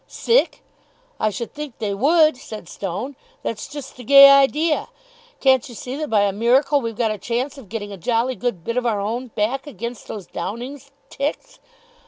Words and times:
"Sick! 0.07 0.63
I 1.19 1.29
should 1.29 1.53
think 1.53 1.77
they 1.77 1.93
would," 1.93 2.35
said 2.35 2.67
Stone. 2.67 3.15
"That's 3.43 3.67
just 3.67 3.97
the 3.97 4.03
gay 4.03 4.31
idea. 4.31 4.87
Can't 5.39 5.69
you 5.69 5.75
see 5.75 5.95
that 5.97 6.09
by 6.09 6.21
a 6.23 6.31
miracle 6.31 6.81
we've 6.81 6.97
got 6.97 7.11
a 7.11 7.19
chance 7.19 7.55
of 7.55 7.69
getting 7.69 7.91
a 7.91 7.97
jolly 7.97 8.33
good 8.33 8.63
bit 8.63 8.77
of 8.77 8.85
our 8.87 8.99
own 8.99 9.27
back 9.27 9.67
against 9.67 10.07
those 10.07 10.25
Downing's 10.25 10.89
ticks? 11.11 11.59